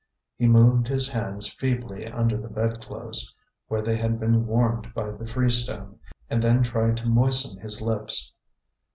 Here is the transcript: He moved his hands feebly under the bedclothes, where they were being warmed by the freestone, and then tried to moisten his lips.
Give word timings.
He 0.35 0.47
moved 0.47 0.87
his 0.87 1.07
hands 1.09 1.45
feebly 1.53 2.07
under 2.11 2.35
the 2.35 2.47
bedclothes, 2.47 3.35
where 3.67 3.83
they 3.83 4.01
were 4.01 4.09
being 4.09 4.47
warmed 4.47 4.91
by 4.95 5.11
the 5.11 5.27
freestone, 5.27 5.99
and 6.27 6.41
then 6.41 6.63
tried 6.63 6.97
to 6.97 7.05
moisten 7.07 7.59
his 7.59 7.83
lips. 7.83 8.33